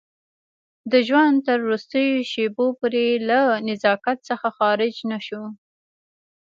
د 0.91 0.93
ژوند 1.07 1.35
تر 1.47 1.57
وروستیو 1.65 2.27
شېبو 2.31 2.65
پورې 2.79 3.05
له 3.29 3.39
نزاکت 3.67 4.17
څخه 4.29 4.47
خارج 4.57 4.93
نه 5.11 5.19
شو. 5.25 5.43